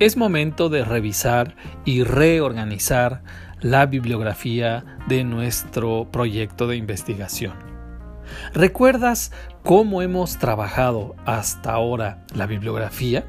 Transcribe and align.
es 0.00 0.16
momento 0.16 0.70
de 0.70 0.82
revisar 0.82 1.54
y 1.84 2.02
reorganizar 2.02 3.22
la 3.60 3.84
bibliografía 3.84 4.84
de 5.08 5.24
nuestro 5.24 6.08
proyecto 6.10 6.66
de 6.66 6.76
investigación. 6.76 7.52
¿Recuerdas 8.54 9.30
cómo 9.62 10.00
hemos 10.00 10.38
trabajado 10.38 11.14
hasta 11.26 11.72
ahora 11.72 12.24
la 12.34 12.46
bibliografía? 12.46 13.26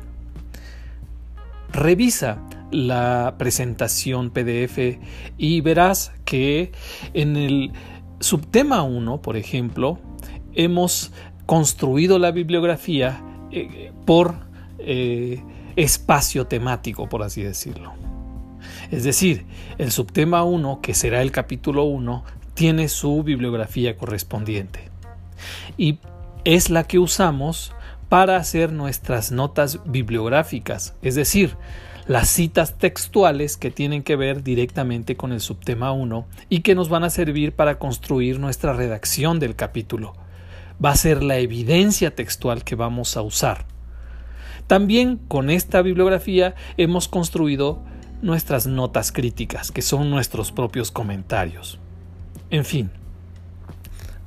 Revisa 1.73 2.41
la 2.71 3.35
presentación 3.37 4.29
PDF 4.29 4.97
y 5.37 5.59
verás 5.59 6.13
que 6.23 6.71
en 7.13 7.35
el 7.35 7.73
subtema 8.21 8.83
1, 8.83 9.21
por 9.21 9.35
ejemplo, 9.35 9.99
hemos 10.53 11.11
construido 11.45 12.17
la 12.17 12.31
bibliografía 12.31 13.21
eh, 13.51 13.91
por 14.05 14.35
eh, 14.79 15.43
espacio 15.75 16.47
temático, 16.47 17.09
por 17.09 17.23
así 17.23 17.43
decirlo. 17.43 17.93
Es 18.91 19.03
decir, 19.03 19.45
el 19.77 19.91
subtema 19.91 20.43
1, 20.43 20.79
que 20.81 20.93
será 20.93 21.21
el 21.21 21.31
capítulo 21.31 21.83
1, 21.83 22.23
tiene 22.53 22.89
su 22.89 23.23
bibliografía 23.23 23.97
correspondiente. 23.97 24.89
Y 25.77 25.99
es 26.43 26.69
la 26.69 26.83
que 26.83 26.99
usamos 26.99 27.73
para 28.09 28.35
hacer 28.35 28.73
nuestras 28.73 29.31
notas 29.31 29.79
bibliográficas, 29.85 30.95
es 31.01 31.15
decir, 31.15 31.55
las 32.07 32.29
citas 32.29 32.77
textuales 32.77 33.57
que 33.57 33.71
tienen 33.71 34.03
que 34.03 34.15
ver 34.15 34.43
directamente 34.43 35.15
con 35.15 35.31
el 35.31 35.39
subtema 35.39 35.93
1 35.93 36.27
y 36.49 36.59
que 36.59 36.75
nos 36.75 36.89
van 36.89 37.03
a 37.03 37.09
servir 37.09 37.53
para 37.53 37.79
construir 37.79 38.39
nuestra 38.39 38.73
redacción 38.73 39.39
del 39.39 39.55
capítulo. 39.55 40.13
Va 40.83 40.89
a 40.89 40.95
ser 40.95 41.23
la 41.23 41.37
evidencia 41.37 42.13
textual 42.13 42.63
que 42.63 42.75
vamos 42.75 43.15
a 43.15 43.21
usar. 43.21 43.65
También 44.67 45.17
con 45.27 45.49
esta 45.49 45.81
bibliografía 45.81 46.55
hemos 46.77 47.07
construido 47.07 47.79
nuestras 48.21 48.67
notas 48.67 49.11
críticas, 49.11 49.71
que 49.71 49.81
son 49.81 50.09
nuestros 50.09 50.51
propios 50.51 50.91
comentarios. 50.91 51.79
En 52.49 52.65
fin. 52.65 52.91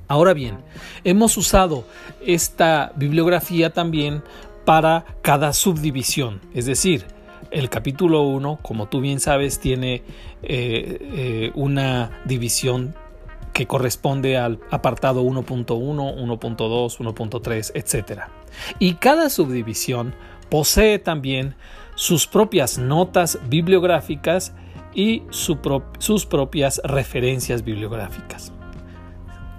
Ahora 0.08 0.34
bien, 0.34 0.58
hemos 1.02 1.36
usado 1.36 1.86
esta 2.24 2.92
bibliografía 2.96 3.72
también 3.72 4.22
para 4.64 5.04
cada 5.22 5.52
subdivisión, 5.52 6.40
es 6.54 6.66
decir, 6.66 7.06
el 7.50 7.70
capítulo 7.70 8.22
1, 8.22 8.58
como 8.62 8.88
tú 8.88 9.00
bien 9.00 9.20
sabes, 9.20 9.60
tiene 9.60 10.02
eh, 10.42 10.98
eh, 11.00 11.52
una 11.54 12.22
división 12.24 12.94
que 13.54 13.66
corresponde 13.66 14.36
al 14.36 14.60
apartado 14.70 15.22
1.1, 15.22 15.66
1.2, 15.66 16.98
1.3, 16.98 17.70
etc. 17.74 18.22
Y 18.78 18.94
cada 18.94 19.30
subdivisión 19.30 20.14
posee 20.50 20.98
también 20.98 21.54
sus 21.94 22.26
propias 22.26 22.78
notas 22.78 23.38
bibliográficas 23.48 24.52
y 24.92 25.22
sus 25.30 26.26
propias 26.26 26.80
referencias 26.84 27.64
bibliográficas. 27.64 28.52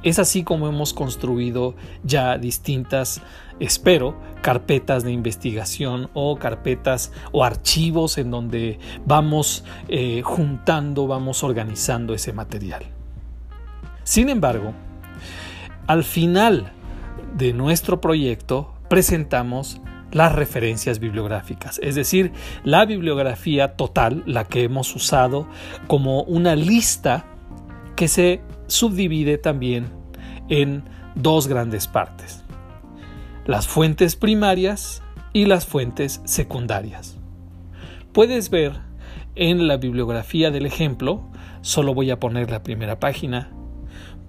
Es 0.03 0.19
así 0.19 0.43
como 0.43 0.67
hemos 0.67 0.93
construido 0.93 1.75
ya 2.03 2.37
distintas, 2.37 3.21
espero, 3.59 4.15
carpetas 4.41 5.03
de 5.03 5.11
investigación 5.11 6.11
o 6.13 6.37
carpetas 6.37 7.11
o 7.31 7.43
archivos 7.43 8.19
en 8.19 8.29
donde 8.29 8.77
vamos 9.05 9.63
eh, 9.87 10.21
juntando, 10.23 11.07
vamos 11.07 11.43
organizando 11.43 12.13
ese 12.13 12.33
material. 12.33 12.85
Sin 14.05 14.29
embargo, 14.29 14.71
al 15.87 16.03
final 16.03 16.71
de 17.35 17.53
nuestro 17.53 18.01
proyecto 18.01 18.71
presentamos 18.87 19.81
las 20.11 20.33
referencias 20.33 20.99
bibliográficas, 20.99 21.79
es 21.81 21.95
decir, 21.95 22.31
la 22.63 22.85
bibliografía 22.85 23.75
total, 23.75 24.21
la 24.27 24.45
que 24.45 24.63
hemos 24.63 24.95
usado 24.95 25.47
como 25.87 26.21
una 26.21 26.55
lista 26.55 27.25
que 27.95 28.07
se 28.07 28.41
subdivide 28.67 29.39
también 29.39 29.87
en 30.49 30.83
dos 31.15 31.47
grandes 31.47 31.87
partes, 31.87 32.43
las 33.47 33.67
fuentes 33.67 34.15
primarias 34.15 35.01
y 35.33 35.45
las 35.45 35.65
fuentes 35.65 36.21
secundarias. 36.25 37.17
Puedes 38.13 38.51
ver 38.51 38.73
en 39.33 39.67
la 39.67 39.77
bibliografía 39.77 40.51
del 40.51 40.67
ejemplo, 40.67 41.27
solo 41.61 41.95
voy 41.95 42.11
a 42.11 42.19
poner 42.19 42.51
la 42.51 42.61
primera 42.61 42.99
página, 42.99 43.49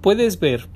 puedes 0.07 0.39
ver 0.39 0.69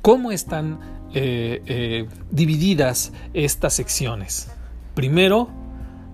cómo 0.00 0.32
están 0.32 0.80
eh, 1.12 1.60
eh, 1.66 2.08
divididas 2.30 3.12
estas 3.34 3.74
secciones. 3.74 4.50
Primero, 4.94 5.50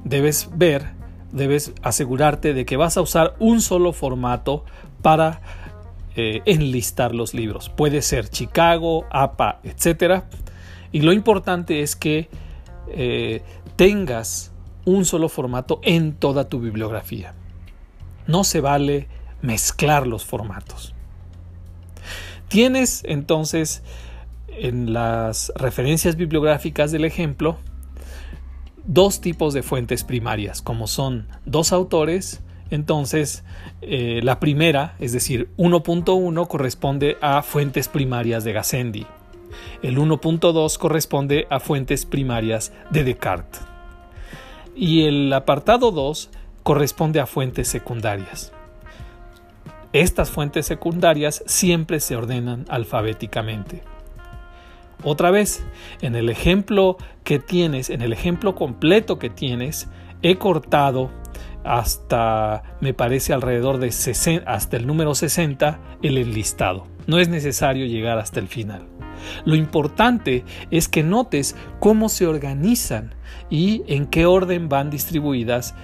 debes 0.02 0.48
ver, 0.52 0.94
debes 1.30 1.72
asegurarte 1.80 2.54
de 2.54 2.66
que 2.66 2.76
vas 2.76 2.96
a 2.96 3.02
usar 3.02 3.36
un 3.38 3.60
solo 3.60 3.92
formato 3.92 4.64
para 5.00 5.42
eh, 6.16 6.42
enlistar 6.44 7.14
los 7.14 7.34
libros. 7.34 7.68
Puede 7.68 8.02
ser 8.02 8.28
Chicago, 8.28 9.06
APA, 9.10 9.60
etc. 9.62 10.24
Y 10.90 11.02
lo 11.02 11.12
importante 11.12 11.82
es 11.82 11.94
que 11.94 12.28
tengas 13.76 14.50
un 14.84 15.04
solo 15.04 15.28
formato 15.28 15.78
en 15.84 16.14
toda 16.14 16.48
tu 16.48 16.58
bibliografía. 16.58 17.34
No 18.26 18.42
se 18.42 18.60
vale 18.60 19.06
mezclar 19.40 20.08
los 20.08 20.24
formatos. 20.24 20.96
Tienes 22.48 23.02
entonces 23.04 23.82
en 24.48 24.92
las 24.92 25.52
referencias 25.56 26.16
bibliográficas 26.16 26.90
del 26.90 27.04
ejemplo 27.04 27.58
dos 28.86 29.20
tipos 29.20 29.52
de 29.52 29.62
fuentes 29.62 30.02
primarias, 30.02 30.62
como 30.62 30.86
son 30.86 31.28
dos 31.44 31.72
autores, 31.72 32.40
entonces 32.70 33.44
eh, 33.82 34.20
la 34.22 34.40
primera, 34.40 34.96
es 34.98 35.12
decir, 35.12 35.50
1.1 35.58 36.48
corresponde 36.48 37.18
a 37.20 37.42
fuentes 37.42 37.86
primarias 37.86 38.44
de 38.44 38.54
Gassendi, 38.54 39.06
el 39.82 39.98
1.2 39.98 40.78
corresponde 40.78 41.46
a 41.50 41.60
fuentes 41.60 42.06
primarias 42.06 42.72
de 42.90 43.04
Descartes. 43.04 43.60
Y 44.74 45.02
el 45.02 45.32
apartado 45.32 45.90
2 45.90 46.30
corresponde 46.62 47.20
a 47.20 47.26
fuentes 47.26 47.68
secundarias. 47.68 48.52
Estas 49.92 50.30
fuentes 50.30 50.66
secundarias 50.66 51.42
siempre 51.46 52.00
se 52.00 52.14
ordenan 52.14 52.66
alfabéticamente. 52.68 53.82
Otra 55.02 55.30
vez, 55.30 55.64
en 56.02 56.14
el 56.14 56.28
ejemplo 56.28 56.96
que 57.24 57.38
tienes, 57.38 57.88
en 57.88 58.02
el 58.02 58.12
ejemplo 58.12 58.54
completo 58.54 59.18
que 59.18 59.30
tienes, 59.30 59.88
he 60.22 60.36
cortado 60.36 61.10
hasta, 61.64 62.62
me 62.80 62.94
parece, 62.94 63.32
alrededor 63.32 63.78
de 63.78 63.92
60, 63.92 64.50
hasta 64.50 64.76
el 64.76 64.86
número 64.86 65.14
60 65.14 65.80
el 66.02 66.18
enlistado. 66.18 66.86
No 67.06 67.18
es 67.18 67.28
necesario 67.28 67.86
llegar 67.86 68.18
hasta 68.18 68.40
el 68.40 68.48
final. 68.48 68.86
Lo 69.44 69.54
importante 69.54 70.44
es 70.70 70.88
que 70.88 71.02
notes 71.02 71.56
cómo 71.80 72.08
se 72.08 72.26
organizan 72.26 73.14
y 73.50 73.82
en 73.86 74.06
qué 74.06 74.26
orden 74.26 74.68
van 74.68 74.90
distribuidas 74.90 75.74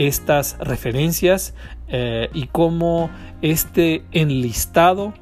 estas 0.00 0.56
referencias 0.58 1.54
eh, 1.88 2.30
y 2.32 2.46
cómo 2.46 3.10
este 3.42 4.02
enlistado 4.12 5.12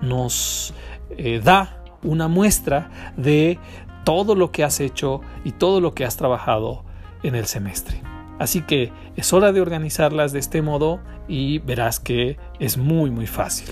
nos 0.00 0.72
eh, 1.10 1.40
da 1.42 1.82
una 2.04 2.28
muestra 2.28 3.12
de 3.16 3.58
todo 4.04 4.36
lo 4.36 4.52
que 4.52 4.62
has 4.62 4.78
hecho 4.78 5.22
y 5.44 5.50
todo 5.50 5.80
lo 5.80 5.92
que 5.92 6.04
has 6.04 6.16
trabajado 6.16 6.84
en 7.24 7.34
el 7.34 7.46
semestre. 7.46 8.00
Así 8.38 8.62
que 8.62 8.92
es 9.16 9.32
hora 9.32 9.50
de 9.50 9.60
organizarlas 9.60 10.32
de 10.32 10.38
este 10.38 10.62
modo 10.62 11.00
y 11.26 11.58
verás 11.58 11.98
que 11.98 12.38
es 12.60 12.78
muy 12.78 13.10
muy 13.10 13.26
fácil. 13.26 13.70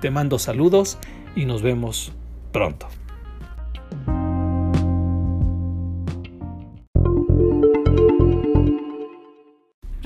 Te 0.00 0.10
mando 0.10 0.38
saludos 0.38 0.96
y 1.34 1.44
nos 1.44 1.60
vemos 1.60 2.12
pronto. 2.50 2.88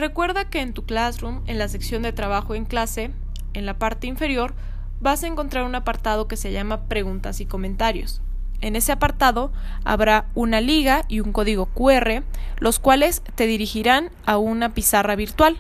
Recuerda 0.00 0.48
que 0.48 0.62
en 0.62 0.72
tu 0.72 0.86
Classroom, 0.86 1.42
en 1.46 1.58
la 1.58 1.68
sección 1.68 2.00
de 2.00 2.14
trabajo 2.14 2.54
en 2.54 2.64
clase, 2.64 3.10
en 3.52 3.66
la 3.66 3.78
parte 3.78 4.06
inferior, 4.06 4.54
vas 4.98 5.22
a 5.22 5.26
encontrar 5.26 5.64
un 5.64 5.74
apartado 5.74 6.26
que 6.26 6.38
se 6.38 6.52
llama 6.52 6.84
Preguntas 6.84 7.38
y 7.42 7.44
Comentarios. 7.44 8.22
En 8.62 8.76
ese 8.76 8.92
apartado 8.92 9.52
habrá 9.84 10.24
una 10.34 10.62
liga 10.62 11.04
y 11.08 11.20
un 11.20 11.32
código 11.32 11.66
QR, 11.66 12.22
los 12.60 12.78
cuales 12.78 13.20
te 13.34 13.44
dirigirán 13.44 14.08
a 14.24 14.38
una 14.38 14.72
pizarra 14.72 15.16
virtual. 15.16 15.58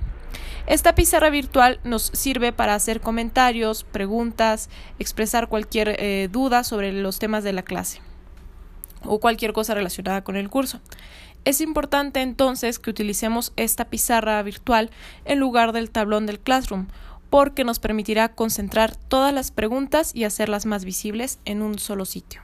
Esta 0.66 0.94
pizarra 0.94 1.28
virtual 1.28 1.78
nos 1.84 2.04
sirve 2.04 2.54
para 2.54 2.74
hacer 2.74 3.02
comentarios, 3.02 3.84
preguntas, 3.84 4.70
expresar 4.98 5.48
cualquier 5.48 5.96
eh, 5.98 6.28
duda 6.32 6.64
sobre 6.64 6.92
los 6.92 7.18
temas 7.18 7.44
de 7.44 7.52
la 7.52 7.62
clase 7.62 8.00
o 9.04 9.20
cualquier 9.20 9.52
cosa 9.52 9.74
relacionada 9.74 10.22
con 10.22 10.36
el 10.36 10.48
curso. 10.48 10.80
Es 11.44 11.60
importante 11.60 12.20
entonces 12.20 12.78
que 12.78 12.90
utilicemos 12.90 13.52
esta 13.56 13.86
pizarra 13.86 14.42
virtual 14.42 14.90
en 15.24 15.38
lugar 15.38 15.72
del 15.72 15.90
tablón 15.90 16.26
del 16.26 16.40
Classroom 16.40 16.86
porque 17.30 17.64
nos 17.64 17.78
permitirá 17.78 18.34
concentrar 18.34 18.96
todas 18.96 19.32
las 19.32 19.50
preguntas 19.52 20.10
y 20.14 20.24
hacerlas 20.24 20.66
más 20.66 20.84
visibles 20.84 21.38
en 21.44 21.62
un 21.62 21.78
solo 21.78 22.04
sitio. 22.04 22.42